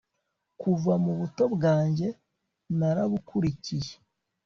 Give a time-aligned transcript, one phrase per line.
[0.61, 2.07] kuva mu buto bwanjye
[2.77, 3.93] narabukurikiye